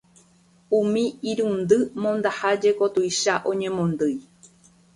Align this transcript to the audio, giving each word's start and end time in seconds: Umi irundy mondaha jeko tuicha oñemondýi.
Umi 0.79 1.05
irundy 1.31 1.77
mondaha 2.01 2.49
jeko 2.61 2.83
tuicha 2.93 3.33
oñemondýi. 3.49 4.19